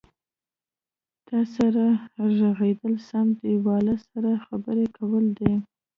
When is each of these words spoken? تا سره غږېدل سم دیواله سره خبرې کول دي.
تا 1.27 1.39
سره 1.55 1.85
غږېدل 2.35 2.95
سم 3.07 3.27
دیواله 3.41 3.95
سره 4.09 4.31
خبرې 4.45 4.85
کول 4.97 5.25
دي. 5.39 5.53